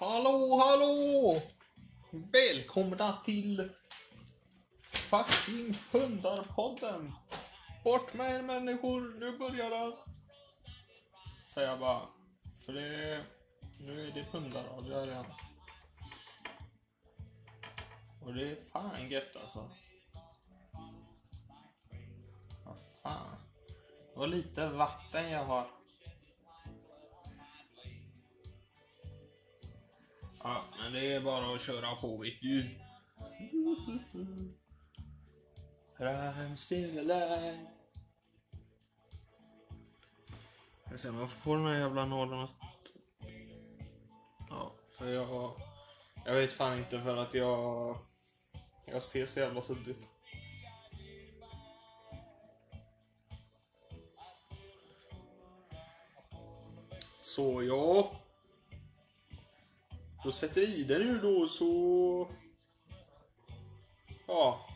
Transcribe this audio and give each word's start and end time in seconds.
Hallå, 0.00 0.58
hallå! 0.60 1.36
Välkomna 2.10 3.12
till 3.24 3.70
fucking 4.82 5.78
Hundarpodden! 5.92 7.12
Bort 7.84 8.14
med 8.14 8.34
er 8.34 8.42
människor, 8.42 9.20
nu 9.20 9.38
börjar 9.38 9.70
det! 9.70 9.96
Säger 11.46 11.68
jag 11.68 11.80
bara. 11.80 12.08
För 12.66 12.72
det... 12.72 13.24
Nu 13.80 14.08
är 14.08 14.12
det 14.12 14.26
hundradio 14.32 14.94
här 14.94 15.06
igen. 15.06 15.24
Och 18.22 18.34
det 18.34 18.50
är 18.50 18.62
fan 18.72 19.08
gött 19.08 19.36
alltså. 19.42 19.70
Vad 22.64 22.76
fan. 23.02 23.36
Det 24.14 24.18
var 24.18 24.26
lite 24.26 24.68
vatten 24.68 25.30
jag 25.30 25.44
har. 25.44 25.79
Ja, 30.42 30.64
men 30.78 30.92
det 30.92 31.12
är 31.12 31.20
bara 31.20 31.54
att 31.54 31.60
köra 31.60 31.96
på 31.96 32.16
vet 32.16 32.40
du. 32.40 32.70
I'm 35.98 36.56
still 36.56 36.98
alive. 36.98 37.66
Jag 40.90 40.98
ser 40.98 41.10
om 41.10 41.18
jag 41.18 41.30
får 41.30 41.50
på 41.50 41.56
den 41.56 41.66
här 41.66 41.80
jävla 41.80 42.06
nålen. 42.06 42.48
Ja, 44.48 44.72
för 44.90 45.12
jag... 45.12 45.60
Jag 46.24 46.34
vet 46.34 46.52
fan 46.52 46.78
inte 46.78 47.00
för 47.00 47.16
att 47.16 47.34
jag... 47.34 47.98
Jag 48.86 49.02
ser 49.02 49.26
så 49.26 49.40
jävla 49.40 49.60
suddigt. 49.60 50.08
Så 57.18 57.62
ja. 57.62 58.19
Då 60.24 60.32
sätter 60.32 60.60
vi 60.60 60.80
i 60.80 60.84
den 60.84 61.00
nu 61.00 61.18
då 61.18 61.48
så... 61.48 62.30
Ja. 64.26 64.66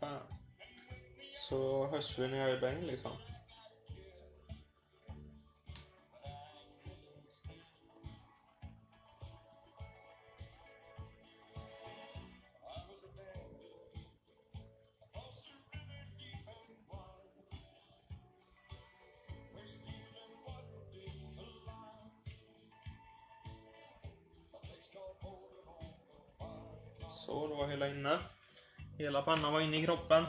Fan. 0.00 0.20
Så 1.32 1.86
hörs 1.86 2.18
vi 2.18 2.28
när 2.28 2.38
jag 2.38 2.50
är 2.50 2.60
bäng 2.60 2.82
liksom. 2.82 3.12
Så, 27.14 27.48
då 27.48 27.54
var 27.54 27.68
hela 27.68 27.88
inne. 27.88 28.18
Hela 28.98 29.22
pannan 29.22 29.52
var 29.52 29.60
inne 29.60 29.82
i 29.82 29.84
kroppen. 29.84 30.24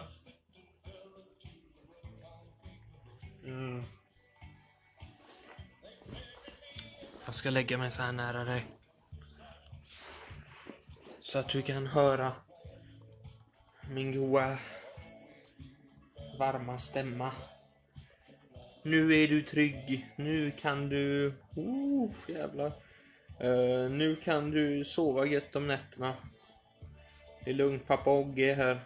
Mm. 3.45 3.83
Jag 7.25 7.35
ska 7.35 7.49
lägga 7.49 7.77
mig 7.77 7.91
så 7.91 8.03
här 8.03 8.11
nära 8.11 8.43
dig. 8.43 8.65
Så 11.21 11.39
att 11.39 11.49
du 11.49 11.61
kan 11.61 11.87
höra 11.87 12.33
min 13.89 14.11
goa, 14.11 14.57
varma 16.39 16.77
stämma. 16.77 17.31
Nu 18.83 19.13
är 19.13 19.27
du 19.27 19.41
trygg. 19.41 20.13
Nu 20.15 20.51
kan 20.51 20.89
du... 20.89 21.33
Oh, 21.55 22.11
jävlar. 22.27 22.67
Uh, 23.43 23.91
nu 23.91 24.15
kan 24.23 24.51
du 24.51 24.85
sova 24.85 25.25
gött 25.25 25.55
om 25.55 25.67
nätterna. 25.67 26.15
Det 27.45 27.51
är 27.51 27.55
lugnt, 27.55 27.87
pappa 27.87 28.11
Ogge 28.11 28.51
är 28.51 28.55
här. 28.55 28.81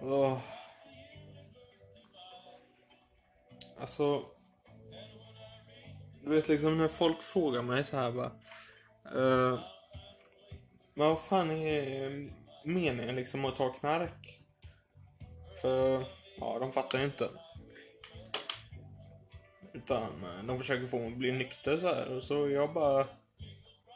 Oh. 0.00 0.38
Alltså... 3.80 4.24
Du 6.24 6.30
vet 6.30 6.48
liksom 6.48 6.78
när 6.78 6.88
folk 6.88 7.22
frågar 7.22 7.62
mig 7.62 7.84
så 7.84 7.96
här 7.96 8.12
bara... 8.12 8.32
Uh, 9.14 9.60
men 10.94 11.08
vad 11.08 11.20
fan 11.20 11.50
är 11.50 12.04
eh, 12.04 12.30
meningen 12.64 13.16
liksom 13.16 13.44
att 13.44 13.56
ta 13.56 13.72
knark? 13.72 14.40
För, 15.62 16.04
ja, 16.40 16.58
de 16.58 16.72
fattar 16.72 16.98
ju 16.98 17.04
inte. 17.04 17.30
Utan 19.72 20.24
eh, 20.24 20.44
de 20.44 20.58
försöker 20.58 20.86
få 20.86 20.98
mig 20.98 21.12
att 21.12 21.18
bli 21.18 21.32
nykter 21.32 21.76
så 21.76 21.86
här 21.86 22.16
och 22.16 22.22
så 22.22 22.48
jag 22.48 22.72
bara... 22.72 23.06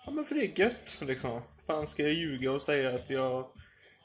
Ja 0.05 0.11
men 0.11 0.25
för 0.25 0.35
det 0.35 0.41
är 0.41 0.61
gött 0.61 1.03
liksom. 1.07 1.43
Fan 1.67 1.87
ska 1.87 2.03
jag 2.03 2.13
ljuga 2.13 2.53
och 2.53 2.63
säga 2.63 2.95
att 2.95 3.11
jag... 3.11 3.51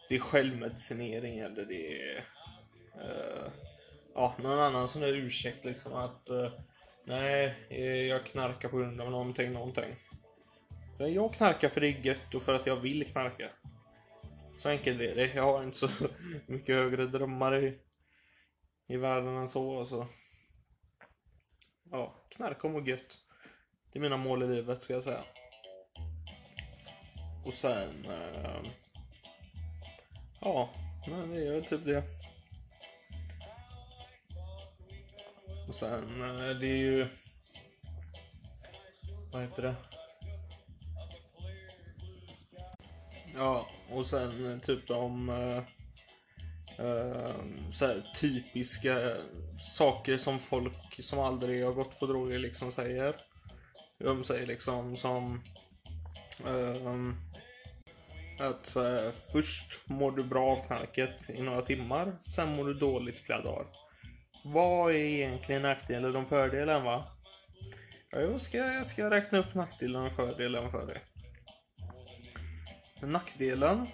Det 0.10 0.16
är 0.16 0.20
självmedicinering 0.20 1.40
eller 1.40 1.66
det 1.66 2.02
är... 2.02 2.18
Uh, 2.96 3.52
ja, 4.14 4.36
någon 4.40 4.60
annan 4.60 4.88
sån 4.88 5.02
där 5.02 5.18
ursäkt 5.18 5.66
liksom 5.66 5.94
att... 5.94 6.30
Uh, 6.30 6.52
nej, 7.06 7.56
eh, 7.70 8.02
jag 8.02 8.26
knarkar 8.26 8.70
på 8.70 8.78
grund 8.78 9.02
av 9.02 9.12
någonting, 9.12 9.54
någonting. 9.54 9.96
Jag 10.98 11.34
knarkar 11.34 11.70
för 11.70 11.82
det 11.82 11.88
är 11.88 12.06
gött 12.06 12.36
och 12.36 12.42
för 12.42 12.56
att 12.56 12.66
jag 12.66 12.76
vill 12.76 13.06
knarka. 13.06 13.50
Så 14.56 14.70
enkelt 14.70 15.02
är 15.02 15.16
det. 15.16 15.34
Jag 15.34 15.44
har 15.44 15.64
inte 15.64 15.78
så 15.78 15.90
mycket 16.48 16.76
högre 16.76 17.08
drömmar 17.08 17.56
i, 17.56 17.78
i 18.88 18.98
världen 18.98 19.38
än 19.38 19.50
så 19.50 19.80
alltså. 19.80 20.08
Ja, 21.92 22.28
knarka 22.30 22.68
och 22.68 22.74
må 22.74 22.82
gött. 22.82 23.18
Det 23.92 24.00
är 24.00 24.02
mina 24.02 24.18
mål 24.18 24.44
i 24.44 24.48
livet 24.48 24.82
ska 24.82 24.94
jag 24.94 25.04
säga. 25.04 25.24
Och 27.48 27.54
sen... 27.54 28.06
Eh, 28.06 28.72
ja, 30.42 30.70
men 31.08 31.30
det 31.30 31.48
är 31.48 31.52
väl 31.52 31.66
typ 31.66 31.86
det. 31.86 32.04
Och 35.68 35.76
sen, 35.76 36.22
eh, 36.22 36.56
det 36.60 36.68
är 36.68 36.78
ju... 36.78 37.08
Vad 39.32 39.42
heter 39.42 39.62
det? 39.62 39.76
Ja, 43.36 43.68
och 43.90 44.06
sen 44.06 44.52
eh, 44.52 44.60
typ 44.60 44.88
de... 44.88 45.30
Eh, 45.30 45.58
eh, 46.86 47.36
så 47.72 47.86
här, 47.86 48.12
typiska 48.16 49.18
saker 49.78 50.18
som 50.18 50.40
folk 50.40 51.04
som 51.04 51.20
aldrig 51.20 51.66
har 51.66 51.74
gått 51.74 52.00
på 52.00 52.06
droger 52.06 52.40
liksom 52.40 52.72
säger. 52.72 53.16
De 54.00 54.24
säger 54.24 54.48
liksom 54.48 54.98
som... 54.98 55.44
Um, 56.46 57.27
att 58.40 58.76
eh, 58.76 59.12
först 59.32 59.90
mår 59.90 60.12
du 60.12 60.24
bra 60.24 60.52
av 60.52 60.68
knarket 60.68 61.30
i 61.30 61.42
några 61.42 61.62
timmar, 61.62 62.18
sen 62.22 62.56
mår 62.56 62.66
du 62.66 62.74
dåligt 62.74 63.20
i 63.20 63.24
flera 63.24 63.42
dagar. 63.42 63.68
Vad 64.46 64.92
är 64.92 64.96
egentligen 64.96 65.62
nackdelen 65.62 66.16
och 66.16 66.30
fördelen 66.30 66.84
va? 66.84 67.06
Ja, 68.12 68.20
jag, 68.20 68.42
ska, 68.42 68.58
jag 68.58 68.86
ska 68.86 69.12
räkna 69.12 69.38
upp 69.38 69.54
nackdelen 69.54 70.06
och 70.06 70.14
fördelen 70.14 70.72
för 70.72 70.88
dig. 70.88 71.04
Nackdelen, 73.02 73.88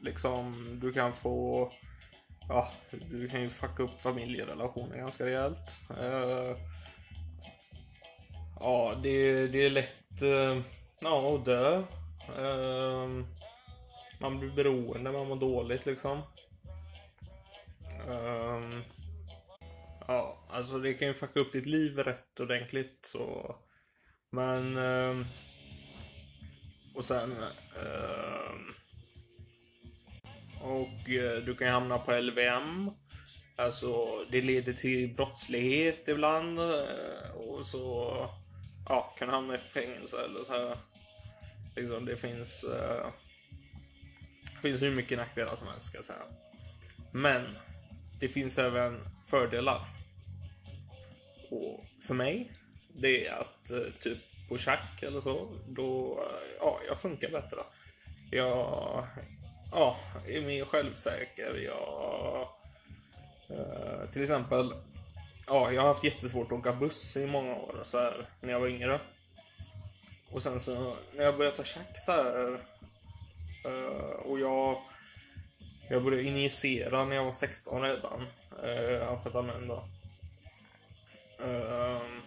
liksom 0.00 0.68
du 0.82 0.92
kan 0.92 1.12
få, 1.12 1.72
ja, 2.48 2.68
du 3.10 3.28
kan 3.28 3.42
ju 3.42 3.50
fucka 3.50 3.82
upp 3.82 4.00
familjerelationer 4.00 4.96
ganska 4.96 5.26
rejält. 5.26 5.80
Uh, 5.90 6.56
ja, 8.60 9.00
det, 9.02 9.46
det 9.46 9.66
är 9.66 9.70
lätt, 9.70 10.22
uh, 10.22 10.62
ja, 11.00 11.34
att 11.34 11.44
dö. 11.44 11.78
Uh, 12.38 13.24
man 14.20 14.38
blir 14.38 14.50
beroende, 14.50 15.12
man 15.12 15.28
mår 15.28 15.36
dåligt 15.36 15.86
liksom. 15.86 16.22
Um, 18.08 18.82
ja, 20.06 20.38
alltså 20.50 20.78
det 20.78 20.94
kan 20.94 21.08
ju 21.08 21.14
fucka 21.14 21.40
upp 21.40 21.52
ditt 21.52 21.66
liv 21.66 21.98
rätt 21.98 22.40
ordentligt. 22.40 22.98
Så. 23.02 23.56
Men... 24.30 24.76
Um, 24.76 25.26
och 26.94 27.04
sen... 27.04 27.32
Um, 27.76 28.74
och 30.60 31.10
eh, 31.10 31.42
du 31.42 31.54
kan 31.54 31.66
ju 31.66 31.72
hamna 31.72 31.98
på 31.98 32.12
LVM. 32.20 32.90
Alltså 33.56 34.24
det 34.30 34.40
leder 34.40 34.72
till 34.72 35.14
brottslighet 35.14 36.08
ibland. 36.08 36.58
Eh, 36.58 37.30
och 37.36 37.66
så... 37.66 38.14
Ja, 38.88 39.14
kan 39.18 39.28
hamna 39.28 39.54
i 39.54 39.58
fängelse 39.58 40.24
eller 40.24 40.44
så 40.44 40.52
här. 40.52 40.78
Liksom 41.76 42.04
det 42.04 42.16
finns... 42.16 42.64
Uh, 42.64 43.10
det 44.62 44.68
finns 44.68 44.82
hur 44.82 44.96
mycket 44.96 45.18
nackdelar 45.18 45.54
som 45.54 45.68
helst 45.68 45.86
ska 45.86 45.98
jag 45.98 46.04
säga. 46.04 46.22
Men 47.12 47.56
det 48.20 48.28
finns 48.28 48.58
även 48.58 49.00
fördelar. 49.26 49.88
Och 51.50 51.84
för 52.06 52.14
mig, 52.14 52.52
det 52.94 53.26
är 53.26 53.32
att 53.32 53.70
eh, 53.70 53.92
typ 54.00 54.18
på 54.48 54.58
schack 54.58 55.02
eller 55.02 55.20
så, 55.20 55.48
då, 55.68 56.20
eh, 56.22 56.56
ja, 56.60 56.80
jag 56.86 57.00
funkar 57.00 57.30
bättre. 57.30 57.58
Jag, 58.30 59.06
ja, 59.72 59.96
är 60.26 60.40
mer 60.40 60.64
självsäker. 60.64 61.54
Jag, 61.54 62.48
eh, 63.50 64.10
till 64.10 64.22
exempel, 64.22 64.74
ja, 65.46 65.72
jag 65.72 65.82
har 65.82 65.88
haft 65.88 66.04
jättesvårt 66.04 66.52
att 66.52 66.58
åka 66.58 66.72
buss 66.72 67.16
i 67.16 67.26
många 67.26 67.56
år 67.56 67.80
så 67.82 67.98
här, 67.98 68.28
när 68.40 68.52
jag 68.52 68.60
var 68.60 68.68
yngre. 68.68 69.00
Och 70.30 70.42
sen 70.42 70.60
så 70.60 70.96
när 71.16 71.24
jag 71.24 71.36
började 71.36 71.56
ta 71.56 71.64
tjack 71.64 71.98
så 71.98 72.12
här. 72.12 72.60
Eh, 73.68 74.26
och 74.26 74.38
jag... 74.38 74.82
Jag 75.90 76.04
började 76.04 76.28
injicera 76.28 77.04
när 77.04 77.16
jag 77.16 77.24
var 77.24 77.32
16 77.32 77.82
redan. 77.82 78.26
Uh, 78.64 79.08
amfetamin 79.08 79.68
då. 79.68 79.88
Ehm. 81.44 82.20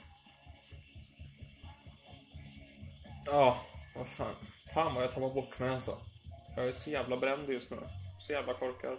Ja, 3.26 3.58
vad 3.96 4.08
fan. 4.08 4.36
Fan 4.74 4.96
vad 4.96 5.04
jag 5.04 5.14
tappar 5.14 5.34
bort 5.34 5.60
mig 5.60 5.70
alltså. 5.70 5.92
Jag 6.56 6.68
är 6.68 6.72
så 6.72 6.90
jävla 6.90 7.18
bränd 7.18 7.50
just 7.50 7.72
nu. 7.72 7.78
Så 8.20 8.34
jävla 8.34 8.54
korkad. 8.54 8.98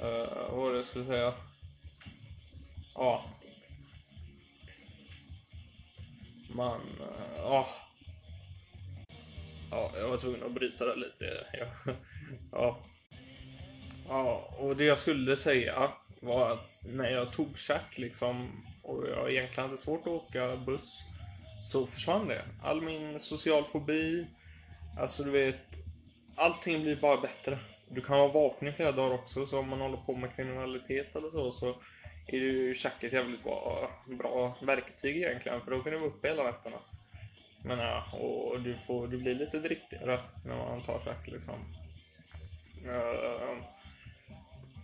Uh, 0.00 0.50
vad 0.50 0.56
var 0.56 0.70
det 0.70 0.76
jag 0.76 0.84
skulle 0.84 1.04
säga? 1.04 1.34
Ja. 2.94 3.24
Man, 6.54 6.80
uh, 6.80 7.36
ja. 7.36 7.68
Ja, 9.70 9.90
jag 9.98 10.08
var 10.08 10.16
tvungen 10.16 10.42
att 10.42 10.52
bryta 10.52 10.84
det 10.84 10.96
lite. 10.96 11.46
Ja. 11.52 11.92
ja. 12.52 12.78
Ja, 14.08 14.54
och 14.58 14.76
det 14.76 14.84
jag 14.84 14.98
skulle 14.98 15.36
säga 15.36 15.92
var 16.20 16.50
att 16.50 16.82
när 16.84 17.10
jag 17.10 17.32
tog 17.32 17.58
tjack 17.58 17.98
liksom 17.98 18.64
och 18.82 19.08
jag 19.08 19.32
egentligen 19.32 19.68
hade 19.68 19.78
svårt 19.78 20.00
att 20.00 20.06
åka 20.06 20.56
buss 20.56 21.02
så 21.62 21.86
försvann 21.86 22.28
det. 22.28 22.42
All 22.62 22.82
min 22.82 23.20
social 23.20 23.64
fobi, 23.64 24.26
alltså 24.98 25.22
du 25.22 25.30
vet, 25.30 25.78
allting 26.36 26.82
blir 26.82 26.96
bara 26.96 27.20
bättre. 27.20 27.58
Du 27.90 28.00
kan 28.00 28.18
vara 28.18 28.32
vaken 28.32 28.68
i 28.68 28.72
flera 28.72 28.92
dagar 28.92 29.14
också, 29.14 29.46
så 29.46 29.58
om 29.58 29.68
man 29.68 29.80
håller 29.80 29.96
på 29.96 30.14
med 30.14 30.36
kriminalitet 30.36 31.16
eller 31.16 31.30
så, 31.30 31.52
så 31.52 31.76
är 32.26 32.36
ju 32.36 32.74
tjack 32.74 33.02
ett 33.02 33.12
jävligt 33.12 33.44
bra, 33.44 33.90
bra 34.06 34.58
verktyg 34.62 35.16
egentligen, 35.16 35.60
för 35.60 35.70
då 35.70 35.82
kan 35.82 35.92
du 35.92 35.98
vara 35.98 36.10
uppe 36.10 36.28
hela 36.28 36.42
nätterna. 36.44 36.76
Men 37.68 37.78
ja, 37.78 38.04
och 38.12 38.60
du, 38.60 38.78
får, 38.86 39.08
du 39.08 39.18
blir 39.18 39.34
lite 39.34 39.58
driftigare 39.58 40.20
när 40.44 40.56
man 40.56 40.82
tar 40.82 40.98
schack 40.98 41.26
liksom. 41.26 41.54
Uh, 42.84 43.58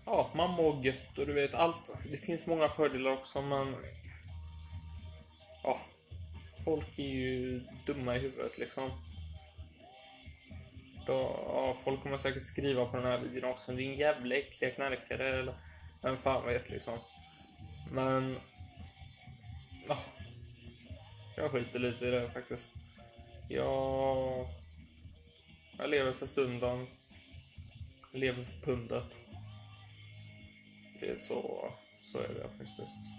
ja, 0.07 0.31
man 0.35 0.51
mår 0.51 0.85
gött 0.85 1.19
och 1.19 1.27
du 1.27 1.33
vet 1.33 1.55
allt. 1.55 1.97
Det 2.11 2.17
finns 2.17 2.47
många 2.47 2.69
fördelar 2.69 3.11
också 3.11 3.43
men... 3.43 3.77
Ja. 5.63 5.81
Folk 6.65 6.99
är 6.99 7.09
ju 7.09 7.61
dumma 7.87 8.17
i 8.17 8.19
huvudet 8.19 8.59
liksom. 8.59 8.91
Då, 11.07 11.45
ja, 11.49 11.77
folk 11.85 12.03
kommer 12.03 12.17
säkert 12.17 12.43
skriva 12.43 12.87
på 12.87 12.97
den 12.97 13.07
här 13.07 13.19
videon 13.19 13.51
också. 13.51 13.73
Din 13.73 13.95
jävla 13.95 14.35
äckliga 14.35 14.71
knarkare 14.71 15.39
eller 15.39 15.55
vem 16.03 16.17
fan 16.17 16.47
vet 16.47 16.71
liksom. 16.71 16.99
Men... 17.91 18.39
Ja. 19.89 19.99
Jag 21.44 21.52
skiter 21.52 21.79
lite 21.79 22.06
i 22.06 22.11
det 22.11 22.31
faktiskt. 22.31 22.75
Jag... 23.49 24.49
Jag 25.79 25.91
lever 25.91 26.12
för 26.12 26.26
stunden. 26.26 26.87
Jag 28.12 28.20
lever 28.20 28.44
för 28.44 28.61
pundet. 28.61 29.20
Det 31.00 31.06
är 31.06 31.19
så, 31.19 31.73
så 32.00 32.19
är 32.19 32.29
det 32.29 32.49
faktiskt. 32.49 33.12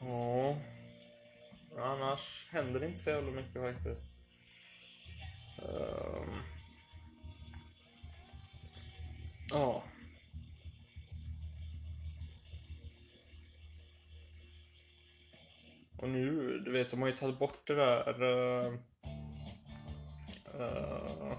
Ja. 0.00 0.56
Annars 1.78 2.48
händer 2.50 2.80
det 2.80 2.86
inte 2.86 2.98
så 2.98 3.10
jävla 3.10 3.30
mycket 3.30 3.62
faktiskt. 3.62 4.12
Um. 5.62 6.42
Ja. 9.50 9.82
Och 15.98 16.08
nu, 16.08 16.58
du 16.58 16.72
vet, 16.72 16.90
de 16.90 17.02
har 17.02 17.08
ju 17.08 17.16
tagit 17.16 17.38
bort 17.38 17.66
det 17.66 17.74
där... 17.74 18.22
Uh, 18.22 18.74
uh, 20.60 21.38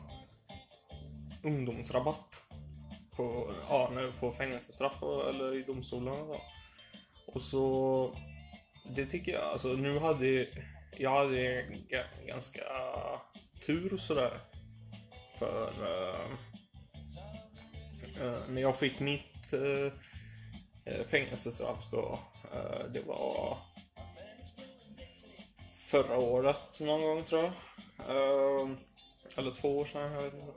ungdomsrabatt 1.44 2.44
på, 3.12 3.54
ja, 3.70 3.92
när 3.94 4.02
du 4.02 4.12
får 4.12 4.32
fängelsestraff 4.32 5.04
eller 5.04 5.56
i 5.56 5.64
domstolarna 5.64 6.26
då. 6.26 6.42
Och 7.28 7.42
så, 7.42 8.16
det 8.96 9.06
tycker 9.06 9.32
jag, 9.32 9.44
alltså 9.44 9.68
nu 9.68 10.00
hade 10.00 10.48
jag 10.98 11.12
hade 11.12 11.66
ganska 12.28 12.62
tur 13.66 13.98
sådär. 13.98 14.40
För 15.36 15.70
uh, 15.82 16.32
uh, 18.26 18.50
när 18.50 18.62
jag 18.62 18.80
fick 18.80 19.00
mitt 19.00 19.54
uh, 19.54 19.92
fängelsestraff 21.08 21.92
då, 21.92 22.20
det 22.94 23.02
var 23.02 23.58
förra 25.90 26.18
året 26.18 26.80
någon 26.82 27.02
gång 27.02 27.24
tror 27.24 27.42
jag. 27.42 27.52
Ehm, 28.10 28.78
eller 29.38 29.52
två 29.52 29.78
år 29.78 29.86
sedan, 29.86 30.12
jag 30.12 30.22
vet 30.22 30.34
inte. 30.34 30.54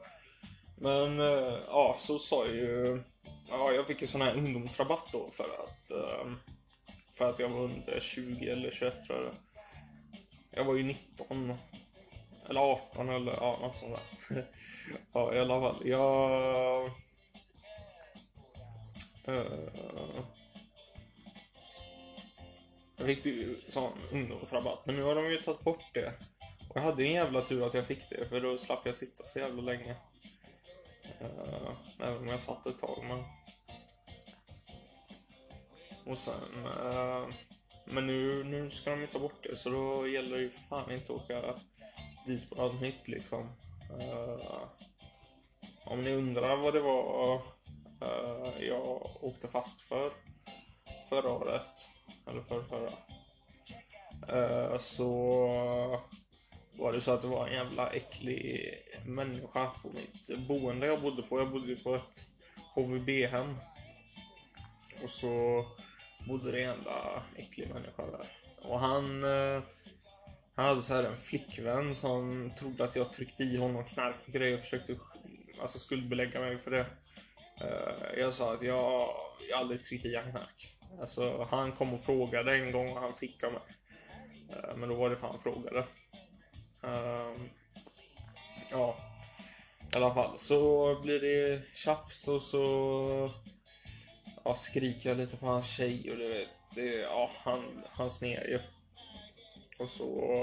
Men 0.76 1.20
eh, 1.20 1.58
ja, 1.66 1.96
så 1.98 2.18
sa 2.18 2.46
ju... 2.46 3.02
Ja, 3.48 3.72
jag 3.72 3.86
fick 3.86 4.00
ju 4.00 4.06
sån 4.06 4.20
här 4.20 4.36
ungdomsrabatt 4.36 5.06
då 5.12 5.30
för 5.30 5.44
att... 5.44 5.90
Ehm, 5.90 6.36
för 7.14 7.30
att 7.30 7.38
jag 7.38 7.48
var 7.48 7.60
under 7.60 8.00
20 8.00 8.48
eller 8.48 8.70
21 8.70 9.02
tror 9.02 9.24
jag. 9.24 9.34
Jag 10.50 10.64
var 10.64 10.74
ju 10.74 10.82
19. 10.82 11.54
Eller 12.48 12.60
18 12.60 13.08
eller 13.08 13.32
ja, 13.32 13.58
något 13.60 13.76
sånt 13.76 13.96
där. 14.28 14.44
ja, 15.12 15.34
i 15.34 15.38
alla 15.38 15.60
fall. 15.60 15.88
Jag... 15.88 16.90
Uh, 19.28 19.68
jag 23.02 23.16
fick 23.16 23.26
ju 23.26 23.56
sån 23.68 23.92
ungdomsrabatt, 24.12 24.86
men 24.86 24.96
nu 24.96 25.02
har 25.02 25.14
de 25.14 25.30
ju 25.30 25.36
tagit 25.36 25.60
bort 25.60 25.94
det. 25.94 26.12
Och 26.68 26.76
jag 26.76 26.82
hade 26.82 27.04
en 27.04 27.12
jävla 27.12 27.40
tur 27.40 27.66
att 27.66 27.74
jag 27.74 27.86
fick 27.86 28.10
det, 28.10 28.28
för 28.28 28.40
då 28.40 28.56
slapp 28.56 28.86
jag 28.86 28.96
sitta 28.96 29.24
så 29.24 29.38
jävla 29.38 29.62
länge. 29.62 29.96
Uh, 31.20 31.72
även 32.00 32.18
om 32.18 32.28
jag 32.28 32.40
satt 32.40 32.66
ett 32.66 32.78
tag. 32.78 33.04
Men... 33.08 33.24
Och 36.06 36.18
sen... 36.18 36.66
Uh, 36.66 37.28
men 37.84 38.06
nu, 38.06 38.44
nu 38.44 38.70
ska 38.70 38.90
de 38.90 39.00
ju 39.00 39.06
ta 39.06 39.18
bort 39.18 39.42
det 39.42 39.56
så 39.56 39.70
då 39.70 40.08
gäller 40.08 40.36
det 40.36 40.42
ju 40.42 40.50
fan 40.50 40.90
inte 40.92 41.12
att 41.12 41.20
åka 41.20 41.60
dit 42.26 42.50
på 42.50 42.54
något 42.54 42.80
nytt 42.80 43.08
liksom. 43.08 43.42
Uh, 43.90 44.64
om 45.84 46.04
ni 46.04 46.12
undrar 46.12 46.56
vad 46.56 46.74
det 46.74 46.80
var 46.80 47.34
uh, 48.02 48.64
jag 48.64 49.16
åkte 49.24 49.48
fast 49.48 49.80
för 49.80 50.12
förra 51.08 51.30
året, 51.30 51.90
eller 52.32 52.42
förra, 52.42 52.64
förra, 52.64 52.92
eh, 54.28 54.76
så 54.76 55.12
var 56.72 56.92
det 56.92 57.00
så 57.00 57.12
att 57.12 57.22
det 57.22 57.28
var 57.28 57.48
en 57.48 57.54
jävla 57.54 57.90
äcklig 57.90 58.74
människa 59.06 59.70
på 59.82 59.88
mitt 59.88 60.48
boende 60.48 60.86
jag 60.86 61.00
bodde 61.00 61.22
på. 61.22 61.38
Jag 61.38 61.50
bodde 61.50 61.76
på 61.76 61.94
ett 61.94 62.26
HVB-hem. 62.74 63.56
Och 65.02 65.10
så 65.10 65.64
bodde 66.28 66.52
det 66.52 66.58
en 66.58 66.68
jävla 66.68 67.22
äcklig 67.36 67.68
människa 67.68 68.06
där. 68.06 68.26
Och 68.62 68.80
han... 68.80 69.24
Eh, 69.24 69.62
han 70.54 70.66
hade 70.66 70.82
så 70.82 70.94
här 70.94 71.04
en 71.04 71.16
flickvän 71.16 71.94
som 71.94 72.52
trodde 72.58 72.84
att 72.84 72.96
jag 72.96 73.12
tryckte 73.12 73.42
i 73.42 73.56
honom 73.56 73.84
knark 73.84 74.16
och 74.26 74.32
grejer 74.32 74.54
och 74.54 74.60
försökte 74.60 74.96
alltså, 75.60 75.78
skuldbelägga 75.78 76.40
mig 76.40 76.58
för 76.58 76.70
det. 76.70 76.86
Eh, 77.60 78.18
jag 78.20 78.34
sa 78.34 78.54
att 78.54 78.62
jag, 78.62 79.14
jag 79.50 79.58
aldrig 79.58 79.82
tryckt 79.82 80.04
i 80.04 80.16
honom 80.16 80.30
knark. 80.30 80.81
Alltså, 81.00 81.46
han 81.50 81.72
kom 81.72 81.94
och 81.94 82.02
frågade 82.02 82.56
en 82.56 82.72
gång 82.72 82.92
och 82.92 83.00
han 83.00 83.14
fick 83.14 83.42
av 83.42 83.52
mig. 83.52 83.62
Eh, 84.50 84.76
men 84.76 84.88
då 84.88 84.94
var 84.94 85.10
det 85.10 85.16
för 85.16 85.26
han 85.26 85.38
frågade. 85.38 85.86
Um, 86.80 87.50
ja, 88.70 88.96
i 89.92 89.96
alla 89.96 90.14
fall 90.14 90.38
så 90.38 90.94
blir 91.02 91.20
det 91.20 91.62
tjafs 91.74 92.28
och 92.28 92.42
så 92.42 93.30
ja, 94.44 94.54
skriker 94.54 95.08
jag 95.08 95.18
lite 95.18 95.36
på 95.36 95.46
hans 95.46 95.76
tjej 95.76 96.10
och 96.10 96.18
du 96.18 96.28
vet, 96.28 96.48
det, 96.74 96.96
ja, 96.96 97.30
han, 97.44 97.84
han 97.90 98.10
sner 98.10 98.44
ju. 98.48 98.60
Och 99.78 99.90
så 99.90 100.34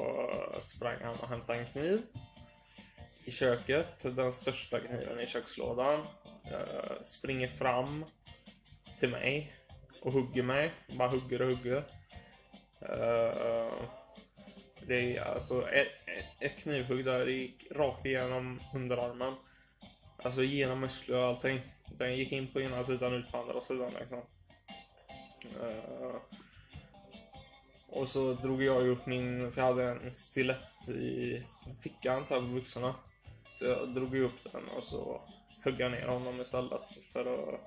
eh, 0.54 0.60
sprang 0.60 0.98
han 1.04 1.20
och 1.20 1.30
hämtade 1.30 1.60
en 1.60 1.66
kniv 1.66 2.02
i 3.26 3.32
köket, 3.32 4.16
den 4.16 4.34
största 4.34 4.80
kniven 4.80 5.20
i 5.20 5.28
kökslådan. 5.28 6.00
Uh, 6.52 7.02
springer 7.02 7.48
fram 7.48 8.06
till 9.00 9.10
mig 9.10 9.59
och 10.02 10.14
hugger 10.14 10.44
mig. 10.44 10.72
Bara 10.98 11.10
hugger 11.10 11.42
och 11.42 11.48
hugger. 11.48 11.78
Uh, 12.82 13.84
det 14.88 15.18
är 15.18 15.22
alltså 15.22 15.70
ett, 15.70 15.92
ett 16.40 16.64
knivhugg 16.64 17.06
där 17.06 17.26
Det 17.26 17.32
gick 17.32 17.72
rakt 17.72 18.06
igenom 18.06 18.62
underarmen. 18.74 19.36
Alltså 20.24 20.44
genom 20.44 20.80
muskler 20.80 21.18
och 21.18 21.26
allting. 21.26 21.62
Den 21.98 22.18
gick 22.18 22.32
in 22.32 22.48
på 22.48 22.62
ena 22.62 22.84
sidan 22.84 23.14
ut 23.14 23.32
på 23.32 23.38
andra 23.38 23.62
sidan 23.62 23.92
liksom. 24.00 24.22
Uh, 25.64 26.16
och 27.92 28.08
så 28.08 28.34
drog 28.34 28.64
jag 28.64 28.88
upp 28.88 29.06
min, 29.06 29.52
för 29.52 29.62
jag 29.62 29.68
hade 29.68 29.92
en 29.92 30.14
stilett 30.14 30.90
i 30.90 31.44
fickan 31.84 32.26
så 32.26 32.34
här 32.34 32.42
på 32.42 32.48
byxorna. 32.48 32.96
Så 33.56 33.66
jag 33.66 33.94
drog 33.94 34.16
upp 34.18 34.52
den 34.52 34.68
och 34.68 34.84
så 34.84 35.22
högg 35.64 35.80
jag 35.80 35.92
ner 35.92 36.08
honom 36.08 36.42
istället 36.42 36.96
för 37.14 37.26
att, 37.26 37.60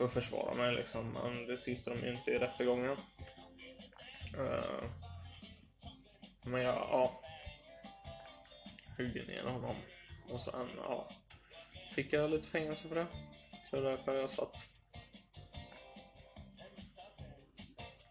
för 0.00 0.04
att 0.04 0.12
försvara 0.12 0.54
mig 0.54 0.74
liksom. 0.74 1.12
Men 1.12 1.46
det 1.46 1.56
tyckte 1.56 1.90
de 1.90 1.98
ju 1.98 2.12
inte 2.12 2.30
i 2.30 2.38
rättegången. 2.38 2.96
Uh, 4.38 4.84
Men 6.42 6.62
jag, 6.62 6.74
ja. 6.74 7.20
Högg 8.96 9.28
ner 9.28 9.44
honom. 9.44 9.76
Och 10.30 10.40
sen, 10.40 10.68
ja. 10.76 11.08
Fick 11.94 12.12
jag 12.12 12.30
lite 12.30 12.48
fängelse 12.48 12.88
för 12.88 12.94
det. 12.94 13.06
Så 13.64 13.76
det 13.76 13.88
är 13.88 13.96
därför 13.96 14.14
jag 14.14 14.30
satt. 14.30 14.66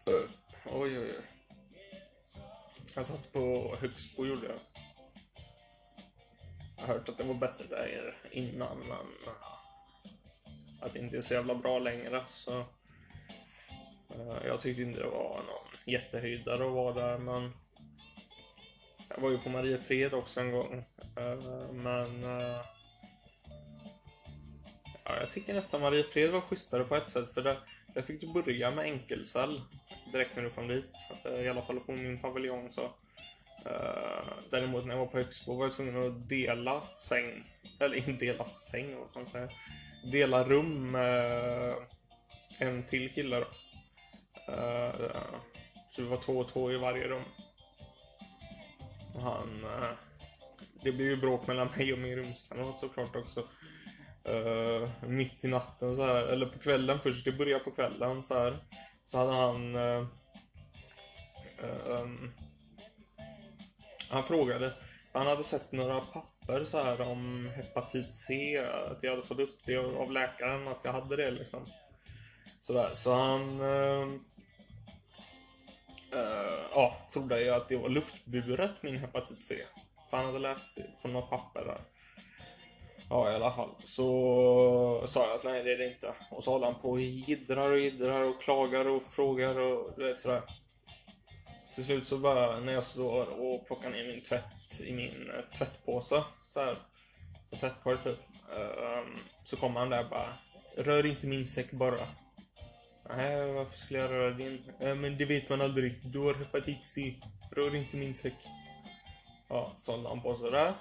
Oj, 0.06 0.28
oj, 0.64 0.98
oj. 0.98 1.14
Jag 2.96 3.06
satt 3.06 3.32
på 3.32 3.76
Högsbo 3.80 4.26
gjorde 4.26 4.46
jag. 4.46 4.58
Jag 6.76 6.86
har 6.86 6.94
hört 6.94 7.08
att 7.08 7.18
det 7.18 7.24
var 7.24 7.34
bättre 7.34 7.64
där 7.68 8.16
innan, 8.30 8.78
men 8.78 9.06
att 10.80 10.92
det 10.92 10.98
inte 10.98 11.16
är 11.16 11.20
så 11.20 11.34
jävla 11.34 11.54
bra 11.54 11.78
längre. 11.78 12.24
Så 12.28 12.58
uh, 14.16 14.46
jag 14.46 14.60
tyckte 14.60 14.82
inte 14.82 15.00
det 15.00 15.06
var 15.06 15.36
någon 15.36 15.68
jättehöjdare 15.84 16.66
att 16.66 16.72
vara 16.72 16.94
där, 16.94 17.18
men 17.18 17.52
jag 19.08 19.20
var 19.20 19.30
ju 19.30 19.38
på 19.38 19.48
Mariefred 19.48 20.14
också 20.14 20.40
en 20.40 20.52
gång. 20.52 20.84
Uh, 21.18 21.72
men 21.72 22.24
uh, 22.24 22.60
ja, 25.04 25.16
jag 25.20 25.30
tycker 25.30 25.54
nästan 25.54 25.80
Mariefred 25.80 26.30
var 26.30 26.40
schysstare 26.40 26.84
på 26.84 26.96
ett 26.96 27.10
sätt, 27.10 27.34
för 27.34 27.42
där, 27.42 27.58
där 27.94 28.02
fick 28.02 28.20
du 28.20 28.32
börja 28.32 28.70
med 28.70 28.84
enkelcell 28.84 29.60
direkt 30.12 30.36
när 30.36 30.42
du 30.42 30.50
kom 30.50 30.68
dit. 30.68 30.94
I 31.24 31.48
alla 31.48 31.62
fall 31.62 31.80
på 31.80 31.92
min 31.92 32.20
paviljong 32.20 32.70
så. 32.70 32.82
Uh, 33.66 34.32
däremot 34.50 34.86
när 34.86 34.94
jag 34.94 34.98
var 34.98 35.06
på 35.06 35.16
Högsbo 35.16 35.56
var 35.56 35.64
jag 35.64 35.72
tvungen 35.72 36.06
att 36.06 36.28
dela 36.28 36.82
säng. 36.96 37.44
Eller 37.80 37.96
inte 37.96 38.12
dela 38.12 38.44
säng, 38.44 38.96
vad 38.96 39.12
fan 39.14 39.26
säger 39.26 39.46
jag? 39.46 39.54
Dela 40.02 40.44
rum 40.44 40.90
med 40.90 41.74
en 42.60 42.86
till 42.86 43.12
kille 43.12 43.36
då. 43.36 43.46
Eh, 44.52 45.10
så 45.90 46.02
vi 46.02 46.08
var 46.08 46.16
två 46.16 46.32
och 46.32 46.48
två 46.48 46.72
i 46.72 46.78
varje 46.78 47.08
rum. 47.08 47.24
Och 49.14 49.22
han... 49.22 49.64
Eh, 49.64 49.90
det 50.82 50.92
blev 50.92 51.08
ju 51.08 51.16
bråk 51.16 51.46
mellan 51.46 51.68
mig 51.76 51.92
och 51.92 51.98
min 51.98 52.16
rumskamrat 52.16 52.80
såklart 52.80 53.16
också. 53.16 53.48
Uh, 54.28 54.88
mitt 55.02 55.44
i 55.44 55.48
natten 55.48 55.96
så 55.96 56.02
här, 56.02 56.24
eller 56.24 56.46
på 56.46 56.58
kvällen 56.58 57.00
först. 57.00 57.24
Det 57.24 57.32
började 57.32 57.64
på 57.64 57.70
kvällen 57.70 58.22
så 58.22 58.34
här. 58.34 58.64
Så 59.04 59.18
hade 59.18 59.32
han... 59.32 59.76
Uh, 59.76 60.06
um, 61.86 62.34
han 64.10 64.24
frågade. 64.24 64.72
Han 65.12 65.26
hade 65.26 65.44
sett 65.44 65.72
några 65.72 66.00
papper 66.00 66.39
så 66.64 66.82
här 66.82 67.00
om 67.00 67.50
hepatit 67.56 68.12
C. 68.12 68.58
Att 68.90 69.02
jag 69.02 69.10
hade 69.10 69.22
fått 69.22 69.40
upp 69.40 69.58
det 69.66 69.76
av 69.76 70.12
läkaren. 70.12 70.68
Att 70.68 70.84
jag 70.84 70.92
hade 70.92 71.16
det 71.16 71.30
liksom. 71.30 71.66
Sådär. 72.60 72.90
Så 72.92 73.14
han... 73.14 73.60
Uh, 73.60 74.06
uh, 76.14 76.60
ja, 76.74 76.96
trodde 77.12 77.42
ju 77.42 77.50
att 77.50 77.68
det 77.68 77.76
var 77.76 77.88
luftburet 77.88 78.82
min 78.82 78.96
hepatit 78.96 79.44
C. 79.44 79.54
För 80.10 80.16
han 80.16 80.26
hade 80.26 80.38
läst 80.38 80.78
på 81.02 81.08
något 81.08 81.30
papper 81.30 81.64
där. 81.64 81.80
Ja, 83.10 83.32
i 83.32 83.34
alla 83.34 83.50
fall. 83.50 83.70
Så 83.84 85.02
sa 85.06 85.26
jag 85.26 85.36
att 85.36 85.44
nej, 85.44 85.62
det 85.64 85.72
är 85.72 85.78
det 85.78 85.92
inte. 85.92 86.14
Och 86.30 86.44
så 86.44 86.50
håller 86.50 86.66
han 86.66 86.80
på 86.80 86.90
och 86.90 87.00
jiddrar 87.00 87.70
och 87.70 87.78
jiddrar 87.78 88.22
och 88.22 88.42
klagar 88.42 88.88
och 88.88 89.02
frågar 89.02 89.58
och 89.58 89.92
du 89.96 90.04
vet 90.04 90.18
sådär. 90.18 90.42
Till 91.74 91.84
slut 91.84 92.06
så 92.06 92.18
bara 92.18 92.60
när 92.60 92.72
jag 92.72 92.84
står 92.84 93.26
och 93.26 93.66
plockar 93.66 93.90
ner 93.90 94.06
min 94.06 94.22
tvätt 94.22 94.80
i 94.86 94.92
min 94.92 95.30
uh, 95.30 95.50
tvättpåse 95.58 96.24
så 96.44 96.60
här 96.60 96.76
på 97.50 97.56
tvättkorg 97.56 97.98
typ. 98.04 98.18
Uh, 98.58 99.16
så 99.44 99.56
kommer 99.56 99.80
han 99.80 99.90
där 99.90 100.04
bara. 100.04 100.32
Rör 100.76 101.06
inte 101.06 101.26
min 101.26 101.46
säck 101.46 101.72
bara. 101.72 102.08
Nej, 103.16 103.52
varför 103.52 103.76
skulle 103.76 103.98
jag 103.98 104.10
röra 104.10 104.30
din? 104.30 104.64
Uh, 104.82 104.94
men 104.94 105.18
det 105.18 105.24
vet 105.24 105.48
man 105.48 105.60
aldrig. 105.60 106.00
Du 106.04 106.18
har 106.18 106.34
hepatit 106.34 106.84
C. 106.84 107.14
Rör 107.52 107.74
inte 107.74 107.96
min 107.96 108.14
säck. 108.14 108.36
Ja, 109.48 109.72
så 109.78 109.92
håller 109.92 110.08
han 110.08 110.22
på 110.22 110.34
sådär. 110.34 110.74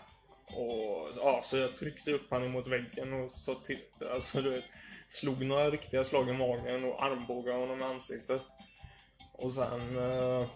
Och 0.55 1.09
ja, 1.15 1.39
så 1.43 1.57
jag 1.57 1.75
tryckte 1.75 2.11
upp 2.11 2.29
honom 2.29 2.51
mot 2.51 2.67
väggen 2.67 3.13
och 3.13 3.31
så 3.31 3.55
till, 3.55 3.79
alltså 4.11 4.41
du 4.41 4.49
vet, 4.49 4.63
slog 5.07 5.45
några 5.45 5.69
riktiga 5.69 6.03
slag 6.03 6.29
i 6.29 6.33
magen 6.33 6.83
och 6.83 7.03
armbågade 7.03 7.59
honom 7.59 7.81
i 7.81 7.83
ansiktet. 7.83 8.41
Och 9.33 9.51
sen... 9.51 9.97
Uh, 9.97 10.47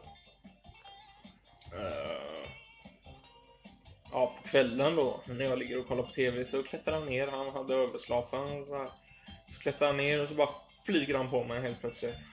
uh, 1.77 2.47
ja, 4.11 4.35
på 4.37 4.47
kvällen 4.47 4.95
då, 4.95 5.21
när 5.27 5.45
jag 5.45 5.59
ligger 5.59 5.79
och 5.79 5.87
kollar 5.87 6.03
på 6.03 6.09
TV, 6.09 6.45
så 6.45 6.63
klättrar 6.63 6.99
han 6.99 7.05
ner. 7.05 7.27
Han 7.27 7.49
hade 7.49 7.75
överslafen 7.75 8.65
så 8.65 8.77
här. 8.77 8.91
Så 9.47 9.59
klättrar 9.59 9.87
han 9.87 9.97
ner 9.97 10.23
och 10.23 10.29
så 10.29 10.35
bara 10.35 10.49
flyger 10.85 11.17
han 11.17 11.29
på 11.29 11.43
mig 11.43 11.61
helt 11.61 11.79
plötsligt. 11.81 12.27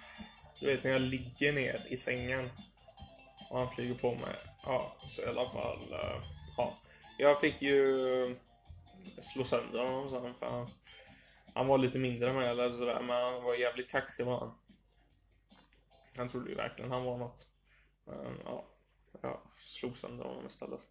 Du 0.60 0.66
vet 0.66 0.84
när 0.84 0.90
jag 0.90 1.00
ligger 1.00 1.52
ner 1.52 1.86
i 1.90 1.96
sängen. 1.96 2.50
Och 3.50 3.58
han 3.58 3.70
flyger 3.70 3.94
på 3.94 4.14
mig. 4.14 4.36
Ja, 4.62 4.96
så 5.06 5.22
i 5.22 5.26
alla 5.26 5.50
fall. 5.50 5.78
Uh, 5.92 6.22
ja. 6.56 6.78
Jag 7.18 7.40
fick 7.40 7.62
ju 7.62 8.24
eh, 8.24 8.36
slå 9.20 9.44
sönder 9.44 9.84
honom 9.84 10.10
sen 10.10 10.34
för 10.34 10.46
han, 10.46 10.70
han 11.54 11.66
var 11.66 11.78
lite 11.78 11.98
mindre 11.98 12.30
än 12.30 12.36
mig 12.36 12.48
eller 12.48 12.70
sådär 12.70 13.00
men 13.00 13.16
han 13.24 13.42
var 13.42 13.54
jävligt 13.54 13.90
kaxig 13.90 14.26
var 14.26 14.38
han. 14.38 14.54
Han 16.16 16.28
trodde 16.28 16.50
ju 16.50 16.56
verkligen 16.56 16.90
han 16.90 17.04
var 17.04 17.16
något. 17.18 17.46
Men 18.04 18.40
ja, 18.44 18.69
jag 19.20 19.40
slog 19.56 19.96
sönder 19.96 20.24
honom 20.24 20.46
istället. 20.46 20.90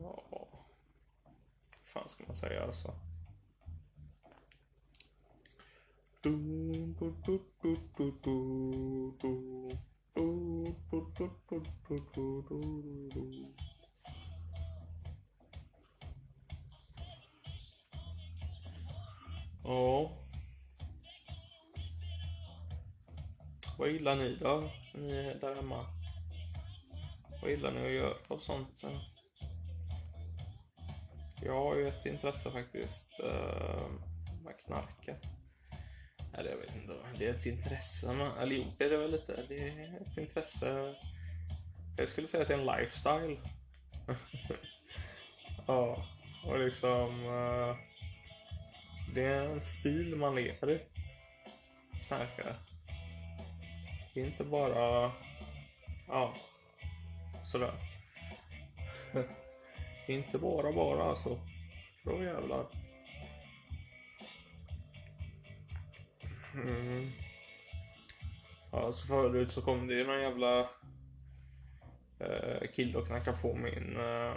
Ja, 0.00 0.24
vad 0.30 0.48
fan 1.82 2.08
ska 2.08 2.24
man 2.26 2.36
säga 2.36 2.62
alltså? 2.62 2.94
Ja. 19.64 20.23
Vad 23.78 23.90
gillar 23.90 24.16
ni 24.16 24.36
då? 24.36 24.70
Ni 24.94 25.36
där 25.40 25.54
hemma? 25.54 25.86
Vad 27.42 27.50
gillar 27.50 27.70
ni 27.70 27.86
att 27.86 27.92
göra 27.92 28.14
och 28.28 28.40
sånt? 28.40 28.84
Jag 31.42 31.54
har 31.54 31.76
ju 31.76 31.88
ett 31.88 32.06
intresse 32.06 32.50
faktiskt 32.50 33.20
uh, 33.20 33.88
med 34.44 34.58
knarket. 34.66 35.22
Eller 36.34 36.50
jag 36.50 36.56
vet 36.56 36.76
inte. 36.76 36.92
Det 37.18 37.26
är 37.26 37.30
ett 37.30 37.46
intresse. 37.46 38.12
men. 38.12 38.38
Eller 38.38 38.56
jo, 38.56 38.64
det 38.78 38.84
är 38.84 38.90
det 38.90 38.96
väl 38.96 39.10
lite. 39.10 39.44
Det 39.48 39.68
är 39.68 40.00
ett 40.00 40.18
intresse. 40.18 40.94
Jag 41.98 42.08
skulle 42.08 42.28
säga 42.28 42.42
att 42.42 42.48
det 42.48 42.54
är 42.54 42.58
en 42.58 42.80
lifestyle. 42.80 43.38
ja, 45.66 46.06
och 46.46 46.58
liksom. 46.58 47.26
Uh, 47.26 47.76
det 49.14 49.24
är 49.24 49.44
en 49.44 49.60
stil 49.60 50.16
man 50.16 50.34
lever 50.34 50.70
i. 50.70 50.80
Knarkare. 52.06 52.56
Det 54.14 54.20
är 54.20 54.26
inte 54.26 54.44
bara. 54.44 55.12
Ja. 56.08 56.34
Sådär. 57.44 57.74
det 60.06 60.12
är 60.12 60.16
inte 60.16 60.38
bara 60.38 60.72
bara 60.72 61.04
alltså. 61.04 61.38
För 62.02 62.10
då 62.10 62.22
jävlar. 62.22 62.66
Mm. 66.54 67.10
Ja, 68.72 68.92
så 68.92 69.06
förut 69.06 69.50
så 69.50 69.62
kom 69.62 69.86
det 69.86 69.94
ju 69.94 70.06
någon 70.06 70.20
jävla 70.20 70.60
eh, 72.18 72.70
kille 72.74 72.98
och 72.98 73.06
knackade 73.06 73.36
på 73.42 73.54
min 73.54 73.96
eh, 73.96 74.34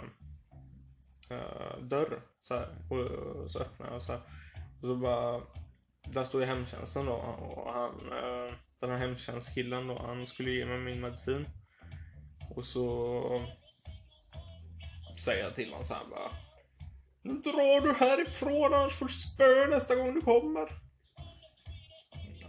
eh, 1.30 1.78
dörr. 1.80 2.20
Så, 2.42 2.54
här, 2.54 2.68
och, 2.90 3.50
så 3.50 3.58
öppnade 3.60 3.92
jag 3.92 4.02
så 4.02 4.12
här. 4.12 4.20
Och 4.82 4.88
så 4.88 4.96
bara, 4.96 5.40
där 6.04 6.24
stod 6.24 6.40
ju 6.40 6.46
hemtjänsten 6.46 7.06
då 7.06 7.12
och 7.12 7.72
han, 7.72 8.12
eh, 8.12 8.54
den 8.80 8.90
här 8.90 8.98
hemtjänstkillen 8.98 9.86
då, 9.86 9.98
han 9.98 10.26
skulle 10.26 10.50
ge 10.50 10.66
mig 10.66 10.78
min 10.78 11.00
medicin. 11.00 11.48
Och 12.50 12.64
så 12.64 13.46
säger 15.18 15.44
jag 15.44 15.54
till 15.54 15.70
honom 15.70 15.84
så 15.84 15.94
här 15.94 16.04
bara. 16.10 16.30
Nu 17.22 17.32
drar 17.32 17.80
du 17.80 17.92
härifrån 17.92 18.74
annars 18.74 18.94
får 18.94 19.06
du 19.06 19.12
spö 19.12 19.66
nästa 19.66 19.94
gång 19.94 20.14
du 20.14 20.20
kommer. 20.20 20.68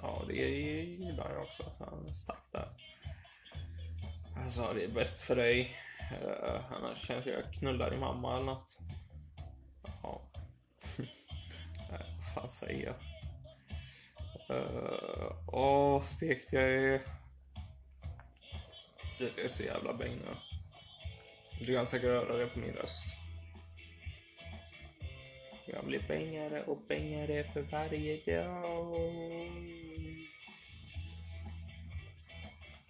Ja, 0.01 0.24
det 0.27 0.33
gillar 0.33 1.31
jag 1.31 1.41
också. 1.41 1.63
Så 1.77 1.86
han 1.86 2.13
stack 2.13 2.43
där. 2.51 2.69
Han 4.36 4.51
sa 4.51 4.74
det 4.74 4.83
är 4.83 4.91
bäst 4.91 5.21
för 5.21 5.36
dig. 5.36 5.75
Uh, 6.24 6.74
annars 6.74 7.07
kanske 7.07 7.31
jag 7.31 7.53
knullar 7.53 7.91
din 7.91 8.00
mamma 8.00 8.36
eller 8.36 8.45
nåt. 8.45 8.79
Ja. 10.03 10.21
Eh, 11.91 12.05
vad 12.17 12.33
fan 12.33 12.50
säger 12.50 12.86
jag? 12.86 12.95
Eh, 14.50 14.56
uh, 14.56 15.32
åh, 15.48 16.01
stekt 16.01 16.53
jag 16.53 16.63
är. 16.63 17.01
Det 19.18 19.39
är 19.44 19.48
så 19.48 19.63
jävla 19.63 19.94
bäng 19.94 20.12
nu. 20.12 20.36
Du 21.62 21.75
kan 21.75 21.88
säkert 21.88 22.10
höra 22.10 22.38
det 22.38 22.48
på 22.48 22.60
min 22.60 22.74
röst. 22.74 23.03
Jag 25.65 25.86
blir 25.86 26.08
bängare 26.08 26.63
och 26.63 26.77
bängare 26.88 27.44
för 27.53 27.62
varje 27.62 28.18
dag. 28.18 28.96